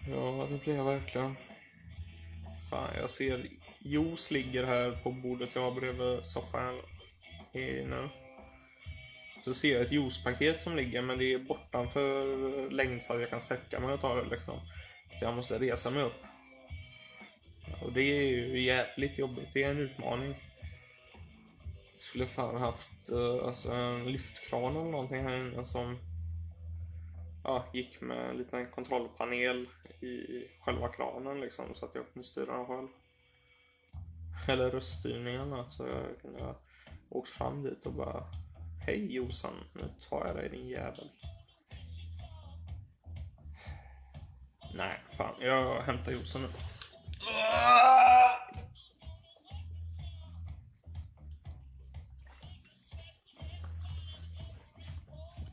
Ja, 0.08 0.48
det 0.52 0.58
blir 0.58 0.76
jag 0.76 0.84
verkligen. 0.84 1.36
Fan, 2.70 2.96
jag 2.96 3.10
ser 3.10 3.48
juice 3.80 4.32
ligger 4.32 4.66
här 4.66 4.92
på 5.04 5.12
bordet 5.12 5.56
jag 5.56 5.62
har 5.62 5.72
bredvid 5.72 6.26
soffan 6.26 6.82
i 7.54 7.86
nu. 7.86 8.10
Så 9.42 9.54
ser 9.54 9.74
jag 9.74 9.82
ett 9.82 9.92
juicepaket 9.92 10.60
som 10.60 10.76
ligger 10.76 11.02
men 11.02 11.18
det 11.18 11.34
är 11.34 11.40
bortanför 11.40 12.70
längd 12.70 13.04
så 13.04 13.14
att 13.14 13.22
jag 13.22 13.30
kan 13.30 13.42
sträcka 13.42 13.80
mig 13.80 13.94
och 13.94 14.02
ta 14.02 14.16
det 14.16 14.30
liksom. 14.30 14.60
Så 15.20 15.26
jag 15.26 15.36
måste 15.36 15.60
resa 15.60 15.92
mig 15.92 16.04
upp. 16.04 16.26
Och 17.82 17.94
det 17.94 18.02
är 18.02 18.28
ju 18.28 18.62
jävligt 18.62 19.20
jobbigt. 19.20 19.50
Det 19.54 19.64
är 19.64 19.72
en 19.72 19.78
utmaning. 19.78 20.30
Jag 21.94 22.02
Skulle 22.02 22.28
fan 22.28 22.58
haft 22.58 23.10
eh, 23.12 23.46
alltså 23.48 23.72
en 23.72 24.12
lyftkran 24.12 24.76
eller 24.76 24.92
någonting 24.92 25.24
här 25.24 25.38
inne 25.38 25.64
som 25.64 25.98
ja, 27.44 27.66
gick 27.74 28.02
med 28.02 28.30
en 28.30 28.38
liten 28.38 28.72
kontrollpanel 28.72 29.68
i 30.02 30.46
själva 30.62 30.88
kranen 30.88 31.42
liksom 31.42 31.66
så 31.76 31.86
att 31.86 31.96
jag 31.96 32.14
kunde 32.14 32.28
styra 32.28 32.58
den 32.58 32.66
själv. 32.66 32.88
Eller 34.48 34.72
röststyrningen 34.72 35.72
så 35.72 35.88
jag 35.88 36.22
kunde 36.22 36.56
åkt 37.10 37.30
fram 37.30 37.64
dit 37.64 37.86
och 37.86 37.94
bara 37.94 38.24
Hej 38.90 39.16
Jossan, 39.16 39.54
nu 39.74 39.94
tar 40.10 40.26
jag 40.26 40.36
dig 40.36 40.50
din 40.50 40.68
jävel. 40.68 41.10
Nej, 44.74 45.00
fan. 45.18 45.36
Jag 45.42 45.82
hämtar 45.82 46.12
Jossan 46.12 46.42
nu. 46.42 46.48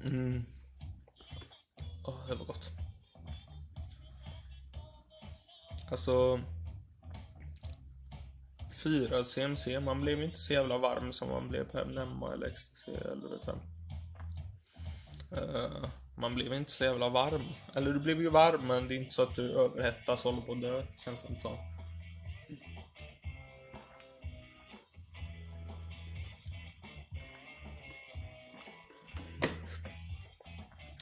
Mm. 0.09 0.47
Åh, 2.05 2.15
oh, 2.15 2.29
det 2.29 2.35
var 2.35 2.45
gott. 2.45 2.73
Alltså... 5.91 6.41
Fyra 8.83 9.25
CMC, 9.25 9.81
man 9.81 10.01
blev 10.01 10.23
inte 10.23 10.39
så 10.39 10.53
jävla 10.53 10.79
varm 10.79 11.13
som 11.13 11.29
man 11.29 11.49
blev 11.49 11.65
på 11.65 11.85
Nemma 11.85 12.33
eller 12.33 12.47
ecstasy 12.47 12.93
eller 12.93 13.29
vet 13.29 13.47
jag. 13.47 13.59
Uh, 15.33 15.89
man 16.17 16.35
blev 16.35 16.53
inte 16.53 16.73
så 16.73 16.85
jävla 16.85 17.09
varm. 17.09 17.43
Eller 17.75 17.93
du 17.93 18.01
blev 18.01 18.21
ju 18.21 18.31
varm, 18.31 18.67
men 18.67 18.89
det 18.89 18.95
är 18.95 18.99
inte 18.99 19.13
så 19.13 19.23
att 19.23 19.37
du 19.37 19.51
överhettas 19.51 20.25
och 20.25 20.33
håller 20.33 20.47
på 20.47 20.53
att 20.53 20.61
dö, 20.61 20.83
känns 21.05 21.23
det 21.23 21.29
inte 21.29 21.43
så. 21.43 21.59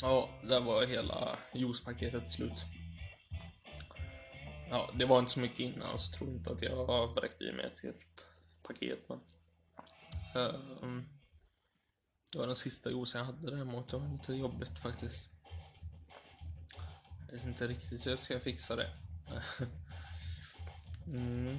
Ja, 0.03 0.29
där 0.43 0.61
var 0.61 0.87
hela 0.87 1.39
juicepaketet 1.55 2.29
slut. 2.29 2.67
Ja, 4.75 4.91
det 4.95 5.05
var 5.05 5.19
inte 5.19 5.33
så 5.33 5.41
mycket 5.41 5.61
innan, 5.61 5.99
så 5.99 6.13
tror 6.13 6.31
inte 6.31 6.53
att 6.53 6.63
jag 6.63 7.15
vräkte 7.15 7.45
i 7.45 7.53
mig 7.53 7.67
ett 7.67 7.83
helt 7.83 8.31
paket, 8.63 9.09
men... 9.09 9.21
Um, 10.83 11.09
det 12.33 12.39
var 12.39 12.47
den 12.47 12.57
sista 12.57 12.91
juicen 12.91 13.19
jag 13.19 13.27
hade 13.27 13.51
däremot. 13.51 13.89
Det 13.91 13.97
var 13.97 14.09
lite 14.09 14.35
jobbigt 14.35 14.79
faktiskt. 14.79 15.31
Jag 17.27 17.33
vet 17.33 17.45
inte 17.45 17.69
riktigt 17.69 18.07
hur 18.07 18.11
jag 18.11 18.19
ska 18.19 18.41
fixa 18.41 18.77
det. 18.77 18.91
mm. 21.07 21.59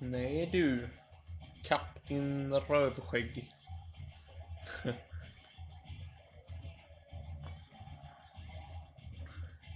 Nej 0.00 0.48
du. 0.52 0.88
Kapten 1.64 2.60
Rödskägg. 2.60 3.50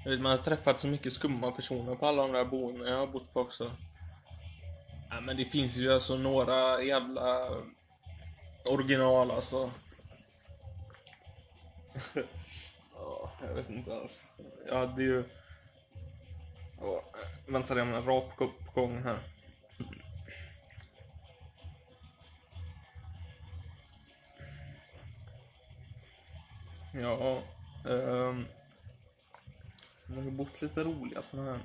Jag 0.04 0.10
vet, 0.10 0.20
man 0.20 0.30
har 0.32 0.38
träffat 0.38 0.80
så 0.80 0.86
mycket 0.86 1.12
skumma 1.12 1.50
personer 1.50 1.94
på 1.94 2.06
alla 2.06 2.22
de 2.22 2.32
där 2.32 2.44
boendena 2.44 2.90
jag 2.90 2.98
har 2.98 3.06
bott 3.06 3.32
på 3.32 3.40
också. 3.40 3.70
Ja, 5.10 5.20
men 5.20 5.36
det 5.36 5.44
finns 5.44 5.76
ju 5.76 5.92
alltså 5.92 6.16
några 6.16 6.82
jävla 6.82 7.48
original 8.70 9.30
alltså. 9.30 9.70
ja, 12.94 13.32
jag 13.46 13.54
vet 13.54 13.70
inte 13.70 13.90
ens. 13.90 14.32
Jag 14.66 14.78
hade 14.86 15.02
ju... 15.02 15.24
Ja, 16.80 17.04
vänta, 17.46 17.78
jag 17.78 17.86
med 17.86 17.96
en 17.96 18.04
rap 18.04 18.36
på 18.36 18.50
gång 18.74 19.02
här. 19.02 19.18
Ja, 26.94 27.42
um, 27.84 28.46
jag 30.14 30.22
har 30.22 30.30
bott 30.30 30.62
lite 30.62 30.84
roliga 30.84 31.22
sådana 31.22 31.50
här 31.50 31.60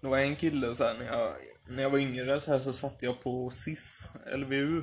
det 0.00 0.08
var 0.08 0.18
en 0.18 0.36
kille 0.36 0.74
så 0.74 0.84
här, 0.84 0.94
när 0.98 1.06
jag, 1.06 1.32
när 1.68 1.82
jag 1.82 1.90
var 1.90 1.98
yngre 1.98 2.40
så, 2.40 2.52
här, 2.52 2.58
så 2.58 2.72
satt 2.72 3.02
jag 3.02 3.22
på 3.22 3.50
SIS, 3.50 4.12
LVU. 4.36 4.82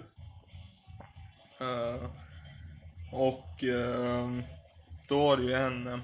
Uh, 1.62 1.68
eh, 1.68 2.10
och 3.12 3.64
uh, 3.64 4.40
då 5.08 5.24
var 5.24 5.38
det 5.38 5.44
ju 5.44 5.54
en 5.54 5.88
eh, 5.88 6.00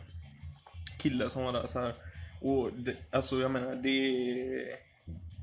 kille 1.00 1.30
som 1.30 1.44
var 1.44 1.54
där 1.54 1.66
så 1.66 1.80
här. 1.80 1.96
Och 2.42 2.74
det, 2.74 2.96
alltså 3.12 3.40
jag 3.40 3.52
menar, 3.52 3.76
det, 3.76 4.78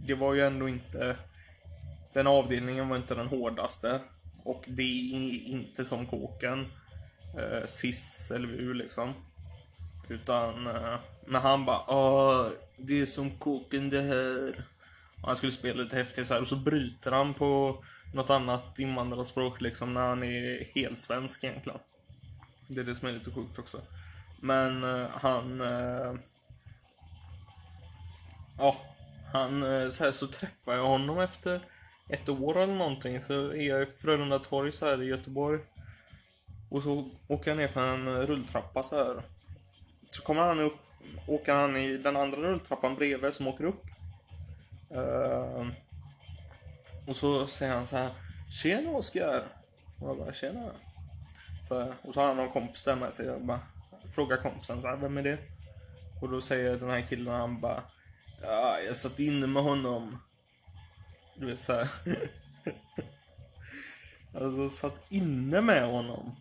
det 0.07 0.14
var 0.14 0.35
ju 0.35 0.46
ändå 0.46 0.68
inte... 0.68 1.16
Den 2.12 2.27
avdelningen 2.27 2.88
var 2.88 2.96
inte 2.96 3.14
den 3.14 3.27
hårdaste. 3.27 4.01
Och 4.44 4.64
det 4.66 4.83
är 4.83 5.49
inte 5.49 5.85
som 5.85 6.07
kåken. 6.07 6.61
Uh, 7.38 7.66
SIS, 7.66 8.33
LVU 8.38 8.75
liksom. 8.75 9.14
Utan, 10.11 10.66
eh, 10.66 10.99
men 11.27 11.42
han 11.42 11.64
bara 11.64 11.79
ah, 11.79 12.51
det 12.77 13.01
är 13.01 13.07
som 13.07 13.31
koken 13.31 13.90
det 13.90 14.03
här. 14.03 14.64
Han 15.23 15.37
skulle 15.37 15.53
spela 15.53 15.83
lite 15.83 15.96
häftigt 15.96 16.27
så 16.27 16.35
här 16.35 16.40
och 16.40 16.49
så 16.49 16.57
bryter 16.57 17.12
han 17.12 17.35
på 17.35 17.85
något 18.14 18.31
annat 18.31 18.79
invandrarspråk 18.79 19.61
liksom 19.61 19.94
när 19.94 20.01
han 20.01 20.23
är 20.23 20.75
helt 20.75 20.99
svensk 20.99 21.44
egentligen. 21.44 21.79
Det 22.66 22.81
är 22.81 22.85
det 22.85 22.94
som 22.94 23.09
är 23.09 23.12
lite 23.12 23.31
sjukt 23.31 23.59
också. 23.59 23.81
Men 24.40 24.85
uh, 24.85 25.09
han... 25.12 25.61
Uh, 25.61 26.18
ja, 28.59 28.77
han... 29.33 29.62
Uh, 29.62 29.88
så, 29.88 30.05
här, 30.05 30.11
så 30.11 30.27
träffar 30.27 30.75
jag 30.75 30.85
honom 30.85 31.18
efter 31.18 31.61
ett 32.09 32.29
år 32.29 32.59
eller 32.62 32.75
någonting. 32.75 33.20
Så 33.20 33.51
är 33.51 33.68
jag 33.68 33.83
i 33.83 33.87
Frölunda 33.87 34.38
torg 34.38 34.73
så 34.73 34.87
här 34.87 35.03
i 35.03 35.07
Göteborg. 35.07 35.61
Och 36.70 36.83
så 36.83 37.11
åker 37.29 37.51
jag 37.51 37.59
ner 37.59 37.68
för 37.68 37.94
en 37.94 38.23
rulltrappa 38.23 38.83
så 38.83 38.96
här. 38.96 39.23
Så 40.11 40.23
kommer 40.23 40.42
han 40.42 40.61
upp 40.61 40.81
åker 41.27 41.55
han 41.55 41.77
i 41.77 41.96
den 41.96 42.16
andra 42.16 42.38
rulltrappan 42.38 42.94
bredvid 42.94 43.35
som 43.35 43.49
åker 43.49 43.64
upp. 43.64 43.85
Uh, 44.94 45.68
och 47.07 47.16
så 47.16 47.46
säger 47.46 47.75
han 47.75 47.87
så 47.87 47.96
här. 47.96 48.11
Tjena 48.62 48.90
Oskar! 48.90 49.46
Och 50.01 50.09
jag 50.09 50.18
bara, 50.18 50.33
tjena. 50.33 50.73
Så, 51.68 51.94
och 52.03 52.14
så 52.14 52.20
har 52.20 52.27
han 52.27 52.37
någon 52.37 52.51
kompis 52.51 52.85
där 52.85 52.96
med 52.96 53.12
sig. 53.12 53.27
Jag 53.27 53.44
bara 53.44 53.61
frågar 54.11 54.37
kompisen 54.37 54.83
så 54.83 54.88
här, 54.88 54.96
vem 54.96 55.18
är 55.18 55.23
det? 55.23 55.38
Och 56.20 56.29
då 56.29 56.40
säger 56.40 56.77
den 56.77 56.90
här 56.90 57.01
killen, 57.01 57.35
han 57.35 57.61
bara, 57.61 57.83
ja, 58.42 58.79
jag 58.87 58.96
satt 58.96 59.18
inne 59.18 59.46
med 59.46 59.62
honom. 59.62 60.18
Du 61.37 61.46
vet 61.46 61.61
så 61.61 61.73
här. 61.73 61.88
alltså, 64.35 64.68
satt 64.70 65.03
inne 65.09 65.61
med 65.61 65.87
honom. 65.87 66.37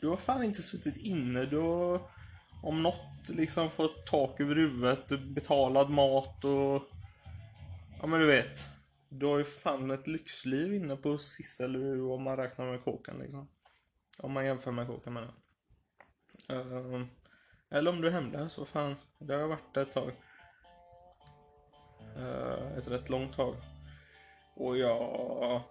Du 0.00 0.08
har 0.08 0.16
fan 0.16 0.44
inte 0.44 0.62
suttit 0.62 0.96
inne, 0.96 1.46
du 1.46 1.58
har 1.58 2.13
om 2.64 2.82
något 2.82 3.28
liksom 3.28 3.70
fått 3.70 4.06
tak 4.06 4.40
över 4.40 4.56
huvudet, 4.56 5.20
betalad 5.20 5.90
mat 5.90 6.44
och... 6.44 6.82
Ja 8.00 8.06
men 8.06 8.20
du 8.20 8.26
vet. 8.26 8.60
Du 9.08 9.26
har 9.26 9.38
ju 9.38 9.44
fan 9.44 9.90
ett 9.90 10.06
lyxliv 10.06 10.74
inne 10.74 10.96
på 10.96 11.18
SIS 11.18 11.60
eller 11.60 11.78
hur 11.78 12.10
om 12.10 12.22
man 12.22 12.36
räknar 12.36 12.70
med 12.70 12.84
kåken 12.84 13.18
liksom. 13.18 13.48
Om 14.18 14.32
man 14.32 14.46
jämför 14.46 14.70
med 14.70 14.86
kåken 14.86 15.12
med 15.12 15.22
den. 15.22 15.34
Uh, 16.56 17.06
eller 17.70 17.90
om 17.90 18.00
du 18.00 18.08
är 18.08 18.12
hemlös, 18.12 18.52
så 18.52 18.64
fan. 18.64 18.96
Det 19.18 19.32
har 19.32 19.40
jag 19.40 19.48
varit 19.48 19.76
ett 19.76 19.92
tag. 19.92 20.12
Uh, 22.16 22.78
ett 22.78 22.88
rätt 22.88 23.10
långt 23.10 23.32
tag. 23.32 23.56
Och 24.56 24.78
jag... 24.78 25.62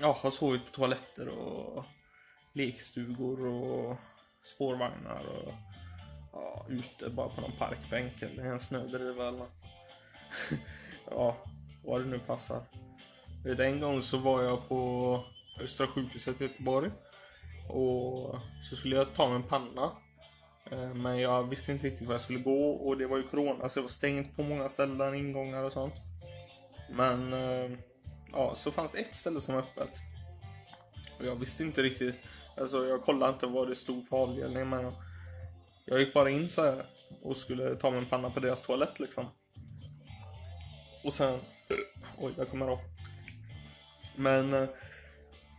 Jag 0.00 0.12
har 0.12 0.30
sovit 0.30 0.64
på 0.64 0.70
toaletter 0.70 1.28
och 1.28 1.84
lekstugor 2.52 3.46
och 3.46 3.96
spårvagnar 4.44 5.26
och 5.26 5.52
ja, 6.32 6.66
ute 6.68 7.10
bara 7.10 7.28
på 7.28 7.40
någon 7.40 7.56
parkbänk 7.58 8.22
eller 8.22 8.44
en 8.44 8.60
snödriva 8.60 9.28
eller 9.28 9.38
något. 9.38 9.64
ja, 11.10 11.36
vad 11.84 12.00
det 12.00 12.06
nu 12.06 12.18
passar. 12.18 12.62
Vet, 13.44 13.60
en 13.60 13.80
gång 13.80 14.02
så 14.02 14.18
var 14.18 14.42
jag 14.42 14.68
på 14.68 15.20
Östra 15.60 15.86
sjukhuset 15.86 16.40
i 16.40 16.44
Göteborg 16.44 16.90
och 17.68 18.38
så 18.62 18.76
skulle 18.76 18.96
jag 18.96 19.14
ta 19.14 19.28
mig 19.28 19.36
en 19.36 19.48
panna. 19.48 19.92
Eh, 20.70 20.94
men 20.94 21.18
jag 21.18 21.42
visste 21.42 21.72
inte 21.72 21.86
riktigt 21.86 22.08
var 22.08 22.14
jag 22.14 22.20
skulle 22.20 22.38
gå 22.38 22.70
och 22.70 22.98
det 22.98 23.06
var 23.06 23.16
ju 23.16 23.22
corona 23.22 23.68
så 23.68 23.80
det 23.80 23.82
var 23.82 23.88
stängt 23.88 24.36
på 24.36 24.42
många 24.42 24.68
ställen, 24.68 25.14
ingångar 25.14 25.62
och 25.62 25.72
sånt. 25.72 25.94
Men 26.90 27.32
eh, 27.32 27.78
ja, 28.32 28.54
så 28.54 28.70
fanns 28.70 28.92
det 28.92 28.98
ett 28.98 29.14
ställe 29.14 29.40
som 29.40 29.54
var 29.54 29.62
öppet. 29.62 29.98
Och 31.18 31.24
jag 31.24 31.36
visste 31.36 31.62
inte 31.62 31.82
riktigt 31.82 32.14
Alltså 32.56 32.86
jag 32.86 33.02
kollade 33.02 33.32
inte 33.32 33.46
vad 33.46 33.68
det 33.68 33.74
stod 33.74 34.08
för 34.08 34.16
avdelning 34.16 34.68
men 34.68 34.92
jag 35.84 36.00
gick 36.00 36.14
bara 36.14 36.30
in 36.30 36.48
så 36.48 36.62
här 36.62 36.86
och 37.22 37.36
skulle 37.36 37.76
ta 37.76 37.90
min 37.90 38.06
panna 38.06 38.30
på 38.30 38.40
deras 38.40 38.62
toalett 38.62 39.00
liksom. 39.00 39.26
Och 41.04 41.12
sen... 41.12 41.40
Oj, 42.18 42.34
där 42.36 42.44
kommer 42.44 42.66
jag 42.66 42.78
Men... 44.16 44.54
Eh, 44.54 44.68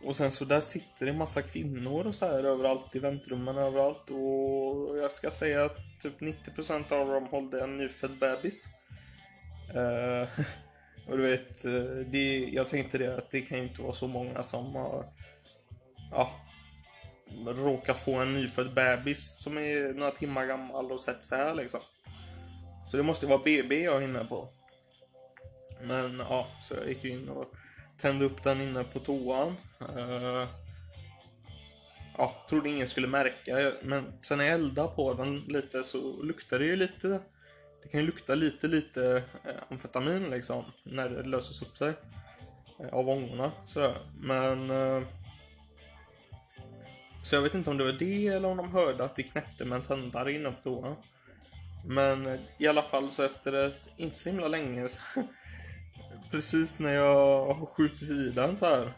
och 0.04 0.16
sen 0.16 0.30
så 0.30 0.44
där 0.44 0.60
sitter 0.60 1.06
det 1.06 1.10
en 1.10 1.18
massa 1.18 1.42
kvinnor 1.42 2.06
och 2.06 2.14
så 2.14 2.26
här 2.26 2.44
överallt 2.44 2.96
i 2.96 2.98
väntrummen 2.98 3.58
överallt 3.58 4.10
och 4.10 4.98
jag 4.98 5.12
ska 5.12 5.30
säga 5.30 5.64
att 5.64 5.76
typ 6.00 6.20
90% 6.20 6.92
av 6.92 7.08
dem 7.08 7.26
hållde 7.26 7.64
en 7.64 7.76
nyfödd 7.76 8.18
bebis. 8.18 8.68
Uh, 9.74 10.28
och 11.10 11.16
du 11.16 11.22
vet, 11.22 11.64
eh, 11.64 11.72
det, 12.06 12.38
jag 12.38 12.68
tänkte 12.68 12.98
det 12.98 13.16
att 13.16 13.30
det 13.30 13.40
kan 13.40 13.58
ju 13.58 13.64
inte 13.64 13.82
vara 13.82 13.92
så 13.92 14.08
många 14.08 14.42
som 14.42 14.74
har 14.74 15.12
ja, 16.10 16.30
råkat 17.46 17.98
få 17.98 18.14
en 18.14 18.34
nyfödd 18.34 18.74
bebis 18.74 19.42
som 19.42 19.58
är 19.58 19.92
några 19.92 20.10
timmar 20.10 20.46
gammal 20.46 20.92
och 20.92 21.00
sett 21.00 21.24
så 21.24 21.36
här 21.36 21.54
liksom. 21.54 21.80
Så 22.90 22.96
det 22.96 23.02
måste 23.02 23.26
vara 23.26 23.42
BB 23.44 23.82
jag 23.82 24.02
är 24.02 24.08
inne 24.08 24.24
på. 24.24 24.48
Men 25.82 26.18
ja, 26.18 26.46
så 26.60 26.74
jag 26.74 26.88
gick 26.88 27.04
in 27.04 27.28
och 27.28 27.54
tände 27.98 28.24
upp 28.24 28.42
den 28.42 28.60
inne 28.60 28.84
på 28.84 29.00
toan. 29.00 29.56
Eh, 29.80 30.48
ja, 32.18 32.44
trodde 32.48 32.68
ingen 32.68 32.86
skulle 32.86 33.06
märka, 33.06 33.72
men 33.82 34.12
sen 34.20 34.38
när 34.38 34.44
jag 34.44 34.54
eldade 34.54 34.88
på 34.88 35.14
den 35.14 35.38
lite 35.38 35.84
så 35.84 36.22
luktar 36.22 36.58
det 36.58 36.64
ju 36.64 36.76
lite 36.76 37.20
det 37.86 37.90
kan 37.90 38.00
ju 38.00 38.06
lukta 38.06 38.34
lite, 38.34 38.68
lite 38.68 39.22
eh, 39.44 39.54
amfetamin 39.68 40.30
liksom 40.30 40.64
när 40.82 41.08
det 41.08 41.22
löses 41.22 41.62
upp 41.62 41.76
sig 41.76 41.92
eh, 42.80 42.88
av 42.94 43.08
ångorna 43.08 43.52
sådär. 43.64 44.06
Men 44.20 44.70
eh, 44.70 45.02
så 47.26 47.34
jag 47.34 47.42
vet 47.42 47.54
inte 47.54 47.70
om 47.70 47.76
det 47.76 47.84
var 47.84 47.92
det 47.92 48.26
eller 48.26 48.48
om 48.48 48.56
de 48.56 48.72
hörde 48.72 49.04
att 49.04 49.16
det 49.16 49.22
knäppte 49.22 49.64
med 49.64 49.76
en 49.76 49.82
tändare 49.82 50.32
inne 50.32 50.50
på 50.50 50.62
toan. 50.62 50.96
Men 51.84 52.38
i 52.58 52.66
alla 52.66 52.82
fall 52.82 53.10
så 53.10 53.22
efter 53.22 53.52
det, 53.52 53.72
inte 53.96 54.18
så 54.18 54.30
himla 54.30 54.48
länge 54.48 54.88
så, 54.88 55.02
precis 56.30 56.80
när 56.80 56.94
jag 56.94 57.54
har 57.54 57.66
skjutit 57.66 58.10
i 58.10 58.30
den 58.30 58.56
så 58.56 58.66
här 58.66 58.92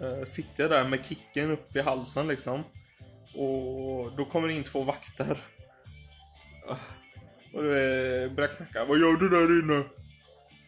eh, 0.00 0.22
sitter 0.22 0.62
jag 0.62 0.70
där 0.70 0.88
med 0.88 1.06
kicken 1.06 1.50
upp 1.50 1.76
i 1.76 1.80
halsen 1.80 2.28
liksom. 2.28 2.64
Och 3.34 4.16
då 4.16 4.24
kommer 4.24 4.48
det 4.48 4.54
in 4.54 4.64
två 4.64 4.82
vakter. 4.82 5.38
Eh, 6.68 6.76
och 7.54 7.62
det 7.62 8.32
börjar 8.36 8.50
knacka. 8.50 8.84
Vad 8.84 8.98
gör 8.98 9.16
du 9.16 9.28
där 9.28 9.60
inne? 9.62 9.84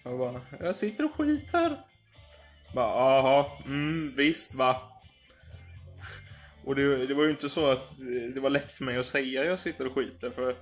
Jag 0.05 0.19
bara, 0.19 0.41
jag 0.61 0.77
sitter 0.77 1.05
och 1.05 1.15
skiter. 1.15 1.81
Bara, 2.75 3.19
aha, 3.19 3.63
mm, 3.67 4.15
visst 4.17 4.55
va. 4.55 4.98
Och 6.69 6.75
det, 6.75 7.07
det 7.07 7.15
var 7.15 7.25
ju 7.25 7.31
inte 7.31 7.49
så 7.49 7.71
att 7.71 7.91
eh, 7.91 8.33
det 8.35 8.41
var 8.41 8.51
lätt 8.51 8.73
för 8.73 8.85
mig 8.85 8.99
att 8.99 9.07
säga 9.07 9.45
jag 9.45 9.61
sitter 9.61 9.87
och 9.87 9.95
skiter 9.95 10.31
för 10.31 10.57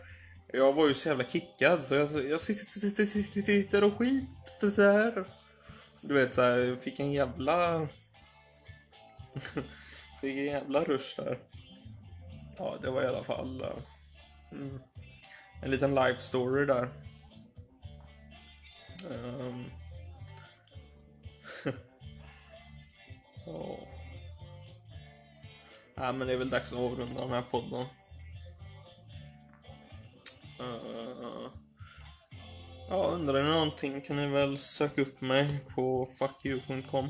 jag 0.52 0.72
var 0.72 0.88
ju 0.88 0.94
så 0.94 1.08
jävla 1.08 1.24
kickad 1.24 1.82
så 1.82 1.94
jag, 1.94 2.08
jag 2.30 2.40
sitter, 2.40 3.84
och 3.84 3.98
skiter. 3.98 5.24
Du 6.00 6.14
vet 6.14 6.34
så 6.34 6.42
här, 6.42 6.58
jag 6.58 6.82
fick 6.82 7.00
en 7.00 7.12
jävla... 7.12 7.88
fick 10.20 10.36
en 10.36 10.44
jävla 10.44 10.84
rush 10.84 11.16
där. 11.16 11.38
Ja, 12.58 12.78
det 12.82 12.90
var 12.90 13.02
i 13.02 13.06
alla 13.06 13.24
fall... 13.24 13.60
Eh, 13.62 13.78
mm, 14.52 14.80
en 15.62 15.70
liten 15.70 15.94
life 15.94 16.22
story 16.22 16.66
där. 16.66 16.88
Um. 19.10 19.64
Ja. 23.46 23.95
Nej, 25.98 26.12
men 26.12 26.26
det 26.26 26.32
är 26.32 26.36
väl 26.36 26.50
dags 26.50 26.72
att 26.72 26.78
avrunda 26.78 27.20
den 27.20 27.30
här 27.30 27.42
podden. 27.42 27.86
Uh, 30.60 31.50
ja, 32.88 33.10
undrar 33.14 33.42
ni 33.42 33.50
någonting 33.50 34.00
kan 34.00 34.16
ni 34.16 34.26
väl 34.26 34.58
söka 34.58 35.02
upp 35.02 35.20
mig 35.20 35.60
på 35.74 36.08
fuckyou.com. 36.18 37.08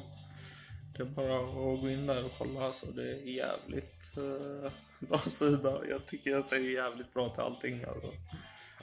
Det 0.96 1.03
är 1.03 1.07
bara 1.07 1.40
att 1.40 1.81
gå 1.81 1.90
in 1.90 2.07
där 2.07 2.25
och 2.25 2.33
kolla, 2.38 2.66
alltså. 2.66 2.87
det 2.87 3.03
är 3.03 3.16
jävligt 3.16 4.14
uh, 4.18 4.70
bra 5.09 5.18
sida. 5.18 5.81
Jag 5.88 6.07
tycker 6.07 6.31
jag 6.31 6.44
säger 6.44 6.70
jävligt 6.70 7.14
bra 7.14 7.29
till 7.29 7.42
allting 7.42 7.85
alltså. 7.85 8.12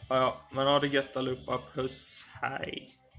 Ja, 0.10 0.18
ja, 0.18 0.42
men 0.52 0.68
ha 0.68 0.80
det 0.80 0.88
gött 0.88 1.18
allihopa. 1.18 1.62
Puss, 1.74 2.28
hej. 2.42 3.03